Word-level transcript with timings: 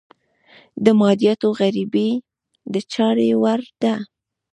د 0.85 0.87
مادیاتو 0.99 1.47
غريبي 1.59 2.09
د 2.73 2.75
چارې 2.93 3.27
وړ 3.41 3.61
ده. 3.81 3.95